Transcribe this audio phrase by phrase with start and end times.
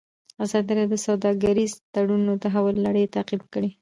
[0.43, 3.69] ازادي راډیو د سوداګریز تړونونه د تحول لړۍ تعقیب کړې.